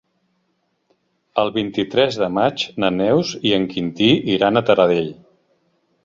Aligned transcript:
El 1.41 1.51
vint-i-tres 1.57 2.17
de 2.21 2.29
maig 2.37 2.63
na 2.83 2.89
Neus 2.95 3.33
i 3.49 3.53
en 3.59 3.67
Quintí 3.75 4.07
iran 4.37 4.57
a 4.57 4.65
Taradell. 4.71 5.13